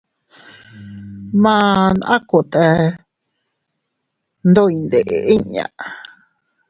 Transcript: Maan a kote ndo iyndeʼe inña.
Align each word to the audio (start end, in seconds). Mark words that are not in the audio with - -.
Maan 1.43 1.95
a 2.13 2.17
kote 2.29 2.65
ndo 4.49 4.61
iyndeʼe 4.75 5.17
inña. 5.35 5.65